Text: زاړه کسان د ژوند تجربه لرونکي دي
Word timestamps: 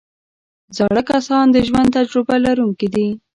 زاړه 0.77 1.01
کسان 1.09 1.45
د 1.51 1.57
ژوند 1.67 1.89
تجربه 1.97 2.35
لرونکي 2.45 2.87
دي 2.93 3.07